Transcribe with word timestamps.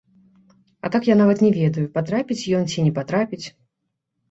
А 0.87 0.89
так 0.95 1.09
я 1.09 1.17
нават 1.19 1.43
не 1.47 1.51
ведаю, 1.59 1.85
патрапіць 1.99 2.41
ён 2.63 2.67
ці 2.71 2.89
не 2.89 2.97
патрапіць. 2.99 3.45